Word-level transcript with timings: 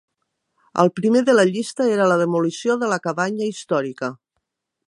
El 0.83 0.89
primer 0.99 1.21
de 1.27 1.35
la 1.35 1.45
llista 1.51 1.87
era 1.97 2.09
la 2.13 2.19
demolició 2.23 2.81
de 2.85 2.93
la 2.95 3.01
cabanya 3.07 3.51
històrica. 3.53 4.15